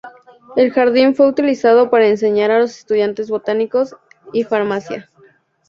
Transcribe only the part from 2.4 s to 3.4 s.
a los estudiantes